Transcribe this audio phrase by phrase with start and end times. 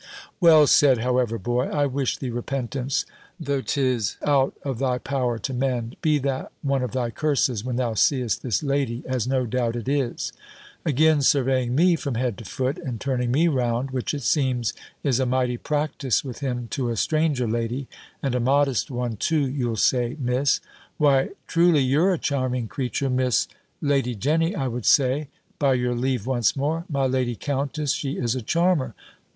[0.39, 1.65] "Well said, however, boy.
[1.67, 3.05] I wish thee repentance,
[3.39, 5.95] though 'tis out of thy power to mend.
[6.01, 9.87] Be that one of thy curses, when thou seest this lady; as no doubt it
[9.87, 10.33] is."
[10.87, 15.19] Again surveying me from head to foot, and turning me round, which, it seems, is
[15.19, 17.87] a mighty practice with him to a stranger lady,
[18.23, 20.59] (and a modest one too, you'll say, Miss)
[20.97, 23.47] "Why, truly, you're a charming creature, Miss
[23.81, 25.27] Lady Jenny I would say
[25.59, 26.85] By your leave, once more!
[26.89, 28.95] My Lady Countess, she is a charmer!